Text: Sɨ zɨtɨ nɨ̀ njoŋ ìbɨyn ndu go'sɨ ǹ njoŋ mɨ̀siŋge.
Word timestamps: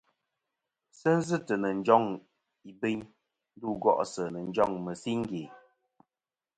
Sɨ 0.99 1.09
zɨtɨ 1.27 1.53
nɨ̀ 1.61 1.71
njoŋ 1.79 2.03
ìbɨyn 2.69 3.01
ndu 3.55 3.67
go'sɨ 3.81 4.23
ǹ 4.39 4.43
njoŋ 4.49 4.71
mɨ̀siŋge. 4.85 5.43